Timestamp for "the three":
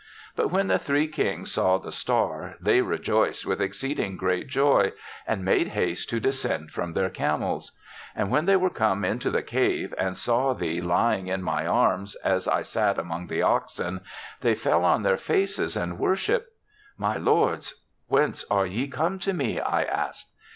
0.67-1.07